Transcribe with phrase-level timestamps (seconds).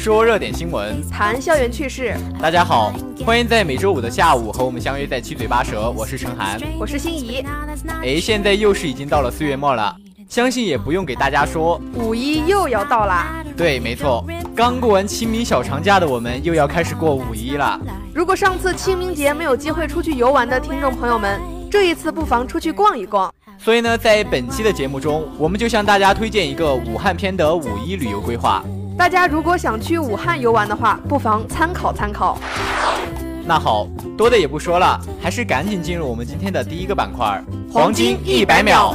[0.00, 2.16] 说热点新闻，谈校园趣事。
[2.40, 2.90] 大家好，
[3.22, 5.92] 欢迎在每周五的下午和我们相约在七嘴八舌。
[5.94, 7.44] 我是陈涵，我是心怡。
[8.02, 9.94] 哎，现在又是已经到了四月末了，
[10.26, 13.44] 相信也不用给大家说，五一又要到啦。
[13.58, 14.24] 对，没错，
[14.56, 17.78] 刚过完清明小长假的我们又要开始过五一了。
[18.14, 21.38] 如果上次清明节没有机会出去游玩的听众朋友们，
[21.70, 23.30] 这一次不妨出去逛一逛。
[23.58, 28.64] 所以呢，在本期的节目中，我们就向大家推荐一个武汉篇的五一旅游规划。
[28.96, 32.38] 大家如果想去武汉游玩的话，不妨参考参考。
[33.46, 38.94] 那好多的也不说了，还是赶紧进入我们今天的第一个板块——黄金一百秒。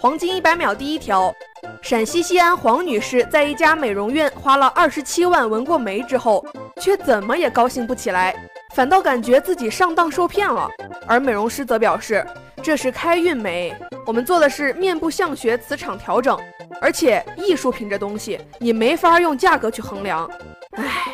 [0.00, 1.34] 黄金一百秒第一条：
[1.82, 6.44] 陕西西安黄女士在一家美容院花了二十七万纹过眉之后，
[6.80, 8.32] 却怎么也高兴不起来，
[8.76, 10.68] 反倒感觉自己上当受骗了。
[11.04, 12.24] 而美容师则表示，
[12.62, 13.74] 这是开运眉，
[14.06, 16.38] 我们做的是面部相学磁场调整，
[16.80, 20.30] 而且艺术品这东西你没法用价格去衡量。
[20.76, 21.12] 唉，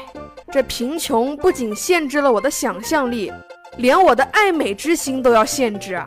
[0.52, 3.32] 这贫穷不仅限制了我的想象力，
[3.78, 6.06] 连我的爱美之心都要限制啊！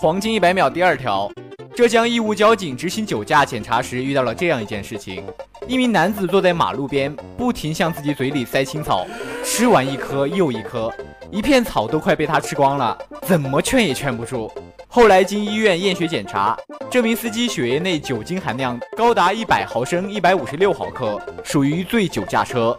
[0.00, 1.28] 黄金一百秒第二条，
[1.74, 5.26] 浙江义乌交警执行酒驾检查时遇到了这样一件事情：
[5.66, 9.04] 一名男子坐在马路边，不停向自己嘴里塞青草，
[9.42, 10.88] 吃完一颗又一颗，
[11.32, 14.48] 一片草都快被他吃光了，怎么劝也劝不住。
[14.86, 16.56] 后来经医院验血检查，
[16.88, 22.78] 这名司机血液内酒精含量高达一百毫升一百五十六毫克，属于醉酒驾车。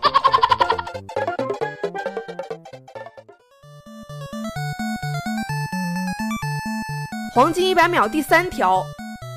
[7.40, 8.84] 黄金一百秒第三条，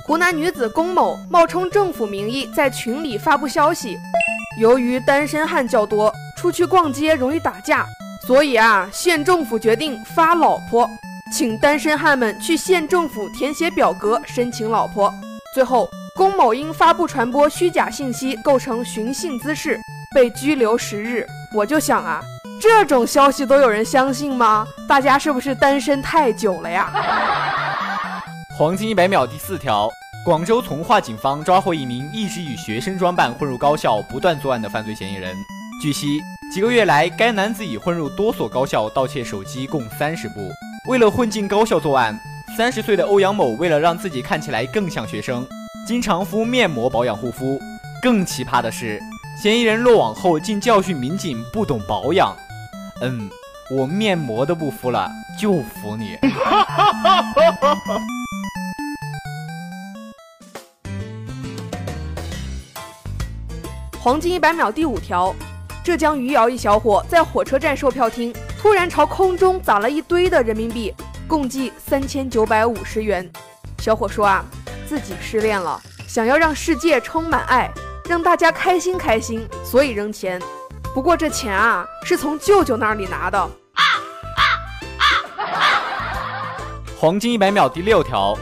[0.04, 3.96] 湖南女子龚某冒充政府名义在群里发布消息，
[4.58, 7.86] 由于单身汉较多，出去逛街容易打架，
[8.26, 10.90] 所以啊，县政府决定发老婆，
[11.32, 15.14] 请单身汉们去县政府填写表格申请老婆。
[15.54, 19.78] 最后，龚某因发布传播虚假信息，构成寻衅滋事，
[20.12, 21.24] 被拘留十日。
[21.54, 22.20] 我就想啊，
[22.60, 24.66] 这种消息都有人相信吗？
[24.88, 26.92] 大家是不是单身太久了呀？
[28.54, 29.90] 黄金一百秒第四条：
[30.22, 35.34] 广州从化警方抓获一名一直以学生装扮混入高校、不断作案的犯罪嫌疑人。
[35.80, 36.20] 据悉，
[36.52, 40.50] 几个月来，该男子已混入多所高校盗窃手机共三十部。
[40.86, 42.20] 为了混进高校作案，
[42.54, 45.46] 三十岁的欧阳某为了让自己看起来更像学生，
[45.86, 47.58] 经常敷面膜保养护肤。
[48.02, 49.00] 更奇葩的是，
[49.42, 52.36] 嫌疑人落网后竟教训民警不懂保养。
[53.00, 53.30] 嗯，
[53.74, 55.10] 我面膜都不敷了，
[55.40, 56.18] 就服你。
[64.02, 65.32] 黄金一百秒第五条，
[65.84, 70.92] 浙江余姚一小伙在火车站售票厅突然朝空中砸了一堆的人民币，
[71.28, 73.30] 共计三千九百五十元。
[73.78, 74.44] 小伙说啊，
[74.88, 77.70] 自己失恋了，想要让世界充满爱，
[78.08, 80.42] 让大家开心开心，所以扔钱。
[80.92, 83.50] 不过这钱啊，是从舅舅那里拿的。
[86.98, 88.36] 黄金一百秒第六条，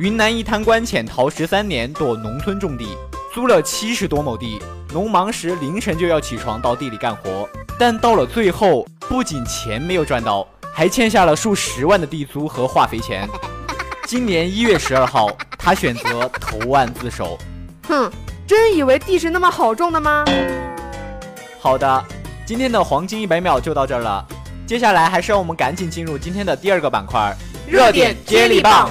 [0.00, 2.88] 云南一贪官潜逃十三年，躲农村种地，
[3.32, 4.60] 租了七十多亩地，
[4.90, 7.46] 农忙时凌晨就要起床到地里干活，
[7.78, 13.28] 但到了最后，不仅钱没有赚到，还欠下了数十万的地租和化肥钱。
[14.08, 17.38] 今年一月十二号，他选择投案自首。
[17.86, 18.10] 哼，
[18.46, 20.24] 真以为地是那么好种的吗？
[21.60, 22.04] 好的，
[22.46, 24.24] 今天的黄金一百秒就到这儿了。
[24.66, 27.36] 接下来还是让我们赶紧进入今天的第二个板块——
[27.68, 28.90] 热点接力棒。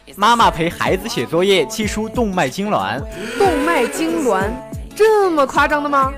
[0.15, 2.99] 妈妈陪孩子写作业，气出动脉痉挛。
[3.37, 4.49] 动脉痉挛，
[4.95, 6.11] 这么夸张的吗？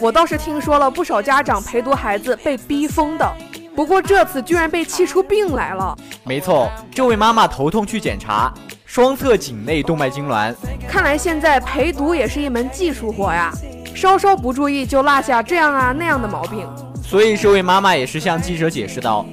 [0.00, 3.32] 我倒是听说了不少家长陪读孩子被逼疯的，
[3.76, 5.96] 不过这次居然被气出病来了。
[6.24, 8.52] 没错，这位妈妈头痛去检查，
[8.84, 10.54] 双侧颈内动脉痉挛。
[10.88, 13.52] 看来现在陪读也是一门技术活呀，
[13.94, 16.68] 稍稍不注意就落下这样啊那样的毛病。
[17.02, 19.24] 所以这位妈妈也是向记者解释道。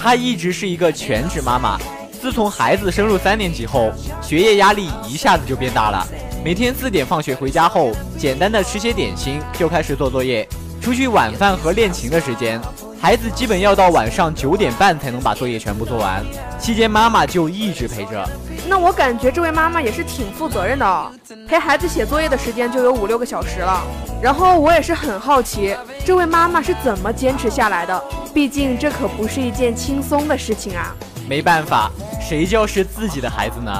[0.00, 1.78] 她一直是一个全职妈妈，
[2.24, 3.92] 自从孩子升入三年级后，
[4.22, 6.08] 学业压力一下子就变大了。
[6.42, 10.48] 每天四点放学回家后，简单的吃些点心就开始做作业。
[10.80, 12.58] 除去晚饭和练琴的时间，
[12.98, 16.24] 孩子基本要到晚上九点半才能把作业全部做完。
[16.58, 18.26] 期间妈妈就一直陪着。
[18.66, 21.12] 那我感觉这位妈妈也是挺负责任的哦，
[21.46, 23.82] 陪孩子写作业的时间就有五六个小时了。
[24.22, 25.76] 然后我也是很好奇，
[26.06, 28.02] 这位妈妈是怎么坚持下来的？
[28.32, 30.96] 毕竟这可不是一件轻松的事情啊。
[31.26, 31.90] 没办法，
[32.26, 33.70] 谁教是自己的孩子呢？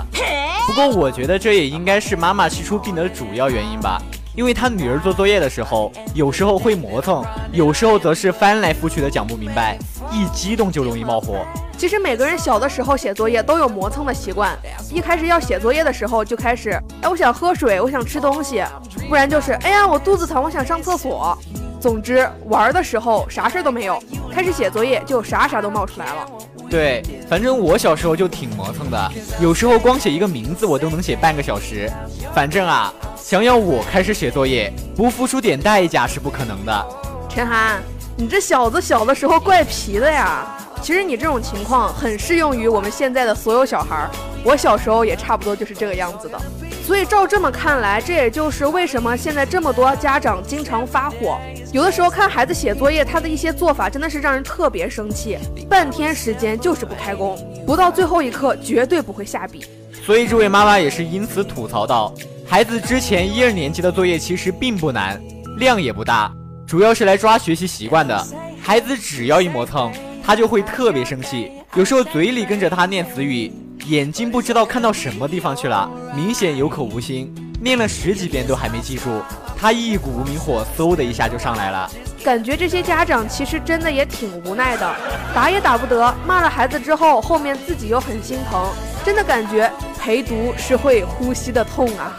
[0.67, 3.99] 不过我觉得这也应该是妈妈气出病的主要原因吧。
[4.37, 9.79] 因为她女儿做作业的时候，有时候会磨蹭，有时候则是翻来覆去的讲不明白，
[10.13, 11.39] 一激动就容易冒火。
[11.79, 14.55] 其实每个人小的时候写作业都有磨蹭的习惯，
[14.93, 18.63] 一开始要写作业的时候就开始，哎，我想喝水，我想吃东西，
[19.09, 21.37] 不然就是，哎呀，我肚子疼，我想上厕所。
[21.81, 26.27] 总之，玩的时候啥事儿都没有，开始写作业就啥啥都冒出来了。
[26.71, 31.91] 对，反正我小时候就挺磨蹭的，有时候光写一个名字我都能写半个小时。
[32.35, 36.87] 反正啊，想要我开始写作业不付出点代价是不可能的。
[37.29, 37.81] 陈涵，
[38.17, 40.47] 你这小子小的时候怪皮的呀。
[40.83, 44.11] 其实你这种情况很适用于我们现在的所有小孩儿，
[44.45, 46.39] 我小时候也差不多就是这个样子的。
[46.85, 51.39] 所以照这么看来，这也就是为什么现在这么多家长经常发火。
[51.73, 55.39] 有的时候看孩子写作业，他的一些做法真的是让人特别生气。
[55.67, 59.65] 半天时间就是不开工，不到最后一刻绝对不会下笔。
[60.05, 62.13] 所以这位妈妈也是因此吐槽道
[62.47, 65.19] ：“孩子之前一二年级的作业其实并不难，
[65.57, 66.31] 量也不大，
[66.67, 68.27] 主要是来抓学习习惯的。
[68.61, 69.91] 孩子只要一磨蹭。”
[70.27, 73.53] 他就会特别生气，有时候嘴里跟着他念词语，
[73.87, 79.21] 眼睛不知道看到什么地方去了，明显有口无心，念了十几遍都还没记住，
[79.59, 81.91] 他一股无名火嗖的一下就上来了。
[82.25, 84.97] 感觉这些家长其实真的也挺无奈的，
[85.35, 88.71] 打也打不得，骂了孩子之后，后面自己又很心疼，
[89.05, 92.17] 真的感觉陪读是会呼吸的痛啊。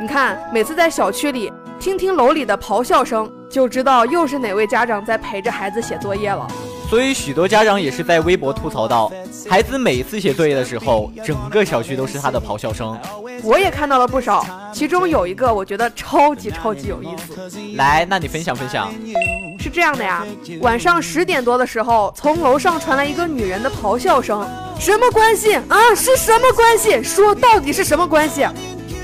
[0.00, 1.50] 你看，每次在小区里
[1.84, 6.48] 听听楼里的咆哮声，就知道又是哪位家长在陪着孩子写作业了。
[6.88, 9.12] 所以许多家长也是在微博吐槽道：
[9.50, 12.98] 孩子每次写作业的时候，整个小区都是他的咆哮声。
[13.42, 17.50] 我也看到了不少，其中有一个我觉得超级超级有意思。
[17.76, 18.90] 来，那你分享分享。
[19.60, 20.24] 是这样的呀，
[20.62, 24.42] 晚上十点多的时候，从楼上传来一个女人的咆哮声：
[24.80, 25.94] 什么关系啊？
[25.94, 27.02] 是什么关系？
[27.02, 28.46] 说到底是什么关系？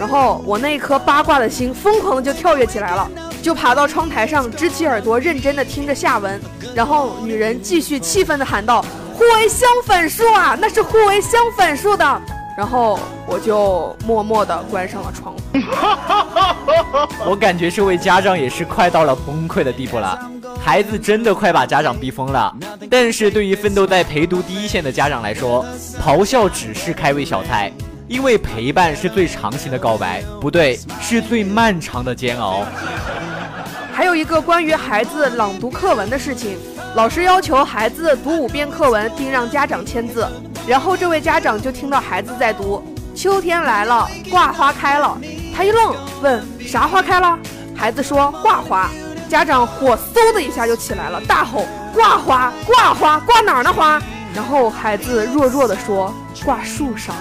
[0.01, 3.07] 然后我那一颗八卦的心疯狂的就跳跃起来了，
[3.43, 6.41] 就爬到窗台上，支起耳朵，认真的听着下文。
[6.75, 12.23] 然后女人继续气愤的喊道：“互为相反数啊，那是互为相反数的。”
[12.57, 15.41] 然后我就默默地关上了窗户。
[17.29, 20.19] 我感觉这位家长也是快到了崩溃的地步了，
[20.65, 22.51] 孩子真的快把家长逼疯了。
[22.91, 25.63] 但是对于奋斗在陪读第一线的家长来说，
[26.03, 27.71] 咆哮只是开胃小菜，
[28.11, 32.67] 因为陪伴是最长情的告白，不对，是最漫长的煎熬。
[33.93, 36.59] 还有一个关于孩子朗读课文的事情，
[36.97, 40.27] 老师要求孩子读五遍课文，并让家长签字。
[40.67, 42.83] 然后这位家长就听到孩子在读
[43.15, 45.17] ：“秋天来了，挂花开了。”
[45.55, 47.39] 他一愣，问：“啥花开了？”
[47.77, 48.91] 孩子说：“挂花。”
[49.31, 51.65] 家长火嗖的一下就起来了，大吼
[51.95, 54.03] ：“挂花，挂花，挂哪儿呢花？”
[54.35, 56.13] 然后孩子弱弱的说
[56.45, 57.15] ：“挂树上。”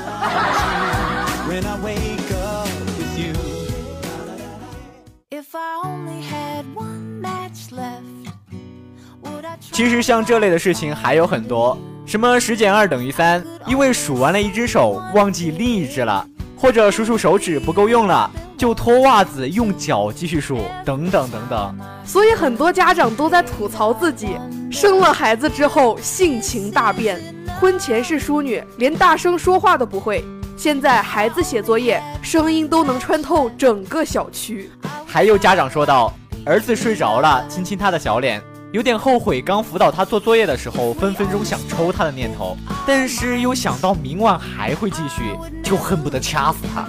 [9.71, 16.25] 其实像这类的事情还有很多，什么十减二等于三，因为数完了一只手忘记另一只了，
[16.57, 21.77] 或者数数手指不够用了，就脱袜子用脚继续数，等等等等。
[22.05, 24.37] 所以很多家长都在吐槽自己，
[24.69, 27.17] 生了孩子之后性情大变，
[27.59, 30.23] 婚前是淑女，连大声说话都不会，
[30.55, 34.71] 现在孩子写作业，声音都能穿透整个小区。
[35.05, 36.13] 还有家长说道，
[36.45, 38.41] 儿子睡着了，亲亲他的小脸。
[38.71, 42.55] 有点后悔，刚辅导他做作业的时候，分分钟想抽他的念头，
[42.87, 46.85] 但是又想到明晚还会继续，就恨不得掐死他。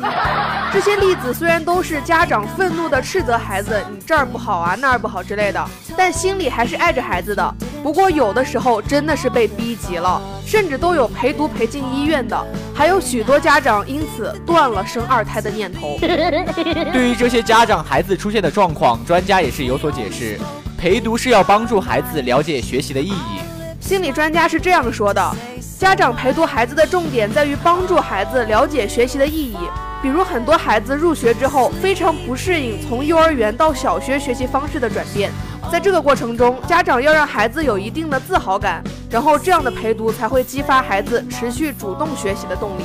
[0.72, 5.62] 这些例子虽然都是家长愤怒的斥责孩子，你这儿不好啊，那儿不好之类的，
[5.96, 7.54] 但心里还是爱着孩子的。
[7.82, 15.98] 不过有的时候真的是被逼急了，甚至都有陪读陪进医院的，还有许多家长因此断了生二胎的念头。
[16.00, 20.38] 对于这些家长孩子出现的状况，专家也是有所解释。
[20.78, 23.40] 陪读是要帮助孩子了解学习的意义。
[23.80, 25.36] 心理专家是这样说的：
[25.78, 29.56] 家长陪读孩子的重点在于帮助孩子了解学习的意义。
[30.02, 35.30] 比如，很多孩子入学之后非常不适应从幼儿园到小学学习方式的转变，
[35.70, 42.82] 在这个过程中，家长要让孩子有一定的自豪感，然后这样的陪读才会激发孩子持续主动学习的动力。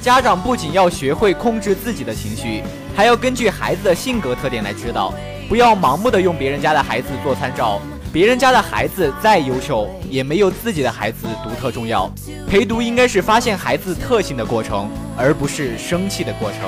[0.00, 2.62] 家长不仅要学会控制自己的情绪，
[2.96, 5.14] 还要根据孩子的性格特点来指导。
[5.48, 7.80] 不要盲目的用别人家的孩子做参照，
[8.12, 12.10] 别人家的孩子再优秀，也没有自己的孩子独特重要。
[12.48, 16.60] 陪读应该是发现孩子特性的过程，而不是生气的过程。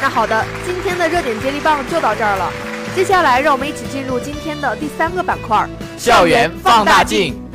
[0.00, 2.52] 那好的，今天的热点接力棒就到这儿了。
[2.94, 7.47] 接下来，让我们一起进入今天的第三个板块——校园放大镜。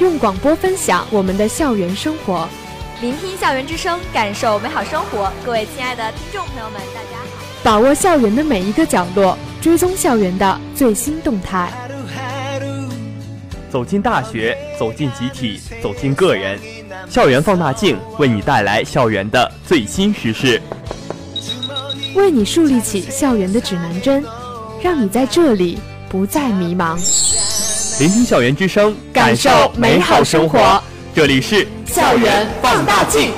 [0.00, 2.48] 用广播分享我们的校园生活，
[3.00, 5.28] 聆听校园之声，感受美好生活。
[5.44, 7.36] 各位亲爱的听众朋友们，大家好！
[7.64, 11.72] 把握校园的每一个角落，追踪校园的最新动态。
[13.68, 16.60] 走进大学，走进集体，走进个人，
[17.10, 20.62] 校园放大镜为你带来校园的最新时事，
[22.14, 24.24] 为你树立起校园的指南针，
[24.80, 26.96] 让你在这里不再迷茫。
[27.98, 30.80] 聆听校园之声，感受美好生活。
[31.12, 33.32] 这里是校园放大镜。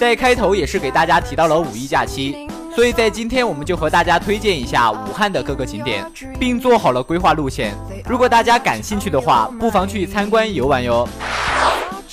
[0.00, 6.04] 在开头也是给大家提到了五一假期，所以在今天我们就和大家推荐一下武汉的各个景点，
[6.40, 7.72] 并做好了规划路线。
[8.08, 11.08] 如果大家感兴趣的话，不妨去参观游玩哟。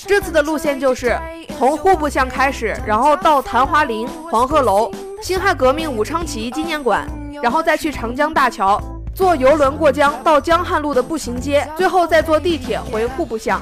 [0.08, 1.20] 这次的路线就是
[1.58, 4.90] 从户部巷开始，然后到昙华林、黄鹤楼、
[5.22, 7.06] 辛亥革命武昌起义纪念馆，
[7.44, 8.82] 然后再去长江大桥，
[9.14, 13.62] 坐游轮过江到江汉路的步行街，最后再坐地铁回户部巷。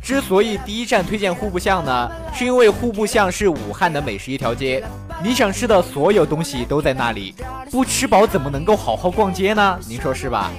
[0.00, 4.82] 之所以第一站推荐户部巷呢，是因为户部巷是武汉的美食一条街，
[5.22, 7.34] 你想吃的所有东西都在那里，
[7.70, 9.78] 不吃饱怎么能够好好逛街呢？
[9.86, 10.50] 您说是吧？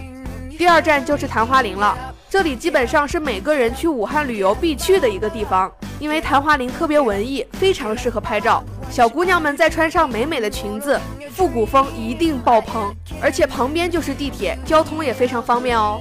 [0.55, 1.97] 第二站就是昙华林了。
[2.27, 8.63] 这里基本上是每个人去武汉旅游必去的一个地方，因为昙华林特别文艺，非常适合拍照。
[8.89, 10.99] 小姑娘们再穿上美美的裙子，
[11.31, 12.93] 复古风一定爆棚。
[13.21, 15.99] 而且旁边就是地铁，交通也非常方便哦。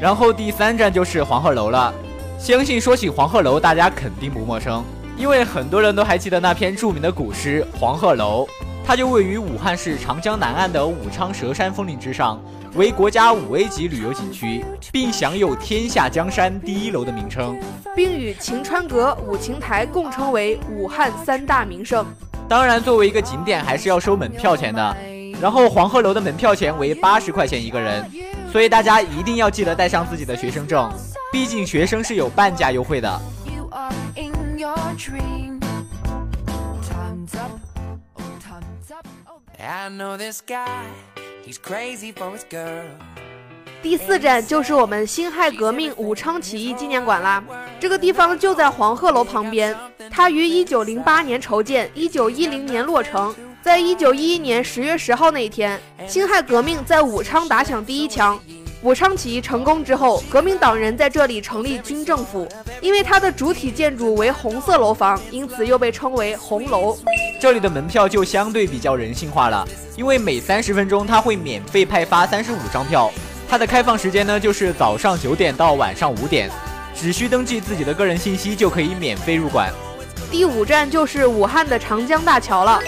[0.00, 1.92] 然后第三站就是黄鹤楼了，
[2.38, 4.82] 相信说起黄鹤楼，大家肯定不陌生，
[5.16, 8.44] 因为很多人都还记得那篇著名的古诗《黄鹤楼》，
[8.84, 12.40] 它就位于武汉市长江南岸的武昌蛇山峰岭之上。
[12.76, 17.58] 为国家五 A 级旅游景区，并享有“天下江山第一楼”的名称，
[17.94, 22.04] 并与晴川阁、五琴台共称为武汉三大名胜。
[22.46, 24.96] 当然，作为一个景点，还是要收门票钱的。
[25.40, 28.04] 然后，黄鹤楼的门票钱为八十块钱一个人，
[28.52, 30.90] 所以大家一定要记得带上自己的学生证。
[31.32, 33.20] 毕竟学生是有半价优惠的。
[43.82, 47.40] 第四站就是我们辛亥革命武昌起义纪念馆啦。
[47.78, 49.76] 这个地方就在黄鹤楼旁边，
[50.10, 53.32] 它于一九零八年筹建，一九一零年落成。
[53.62, 58.36] 在一九一一年十月十号那一天，辛亥革命在武昌打响第一枪。
[58.82, 62.48] 武昌起义成功之后，革命党人在这里成立军政府。
[62.80, 66.96] 因为它的主体建筑为红色楼房，因此又被称为红楼。
[67.38, 73.12] 这里的门票就相对比较人性化了，因为每三十分钟它会免费派发三十五张票。
[73.48, 76.50] 它的开放时间呢，就是早上九点到晚上五点，
[76.94, 79.70] 只需登记自己的个人信息就可以免费入馆。
[80.30, 82.80] 第五站就是武汉的长江大桥了。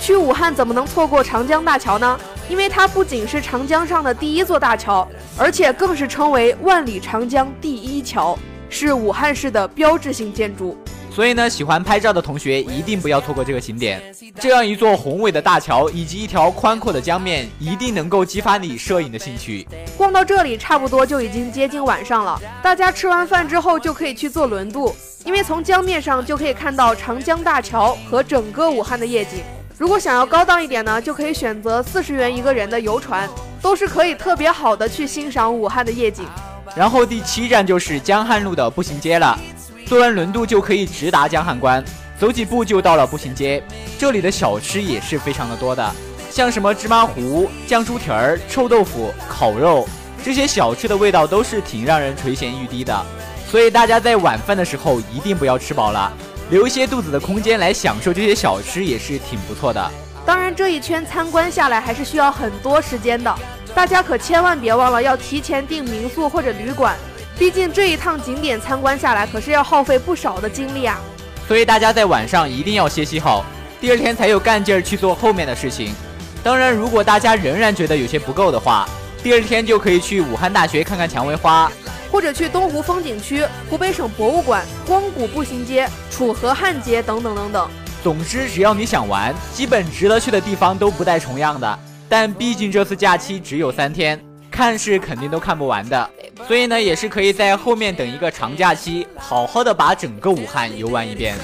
[0.00, 2.18] 去武汉怎么能错过长江大桥呢？
[2.48, 8.38] 因为它不仅是长江上的第一座大桥，而且更是称为万里长江第一桥。
[8.68, 10.76] 是武汉市的标志性建筑，
[11.16, 14.02] 所以呢，喜欢拍照的同学一定不要错过这个景点。
[14.38, 19.66] 这样一座宏伟的大桥以及一条宽阔的江面，一定能够激发你摄影的兴趣。
[19.96, 22.38] 逛到这里，差不多就已经接近晚上了。
[22.62, 24.94] 大家吃完饭之后，就可以去坐轮渡，
[25.24, 29.38] 因为从江面上就可以看到长江大桥和整个武汉的夜景。
[29.78, 33.26] 如果想要高档一点呢，就可以选择四十元一个人的游船，
[33.62, 36.26] 都是可以特别好的去欣赏武汉的夜景。
[36.74, 39.38] 然后第七站就是江汉路的步行街了，
[39.86, 41.82] 坐完轮渡就可以直达江汉关，
[42.18, 43.62] 走几步就到了步行街。
[43.96, 45.94] 这里的小吃也是非常的多的，
[46.28, 49.88] 像什么芝麻糊、酱猪蹄儿、臭豆腐、烤肉，
[50.24, 53.06] 这些小吃的味道都是挺让人垂涎欲滴的。
[53.48, 56.12] 所以大家在晚饭的时候一定不要吃饱了，
[56.50, 59.90] 留一些肚子的空间来享受这些小吃也是挺不错的。
[60.26, 63.32] 当然，这一圈参观下来还是需要很多时间的。
[63.72, 66.96] 大家可千万别忘了要提前订民宿或者旅馆，
[67.38, 70.98] 毕竟这一趟景点参观下来可是要耗费不少的精力啊。
[71.46, 73.44] 所以大家在晚上一定要歇息好，
[73.80, 75.94] 第二天才有干劲儿去做后面的事情。
[76.42, 78.88] 当然，如果大家仍然觉得有些不够的话，
[79.22, 81.70] 第二天就可以去武汉大学看看蔷薇花，
[82.10, 87.68] 或者去东湖风景区、湖北省博物馆、光谷步行街、楚河汉街等等等等。
[88.02, 91.78] 总之，只要你想玩，基本值得去的地方都不带重样的。
[92.08, 94.20] 但毕竟这次假期只有三天，
[94.56, 96.10] 看是肯定都看不完的，
[96.48, 101.36] 所以呢，也是可以在后面等一个长假期，好好的把整个武汉游玩一遍。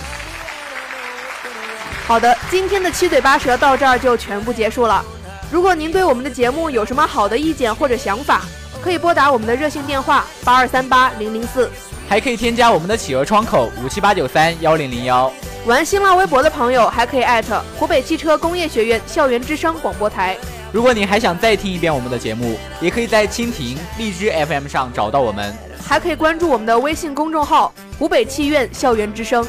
[2.07, 5.05] 好的，今天的七嘴八舌到这儿就全部结束了。
[5.51, 8.41] 如果您对我们的节目有什么好的意见或者想法，
[8.83, 11.71] 可以拨打我们的热线电话八二三八零零四，
[12.09, 15.31] 还可以添加我们的企鹅窗口五七八九三幺零零幺。
[15.67, 20.35] 玩新浪微博的朋友还可以艾特湖北汽车工业学院校园之声广播台。
[20.73, 25.55] 如果你还想再听一遍我们的节目，也可以在蜻蜓、荔枝 FM 上找到我们，
[25.87, 29.47] 还可以关注我们的微信公众号“湖北汽院校园之声”。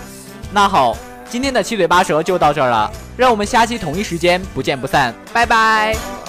[0.52, 0.98] 那好，
[1.30, 6.23] 今天的七嘴八舌就到这儿了，让我们下期同一时间不见不散，拜拜。